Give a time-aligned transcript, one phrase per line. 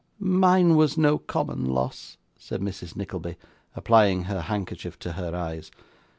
[0.17, 2.95] 'Mine was no common loss!' said Mrs.
[2.95, 3.35] Nickleby,
[3.75, 5.69] applying her handkerchief to her eyes.